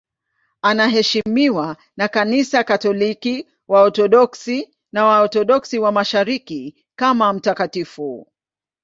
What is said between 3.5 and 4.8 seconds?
Waorthodoksi